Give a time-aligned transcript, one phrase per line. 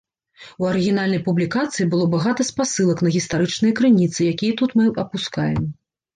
[0.63, 5.63] У арыгінальнай публікацыі было багата спасылак на гістарычныя крыніцы, якія тут мы апускаем.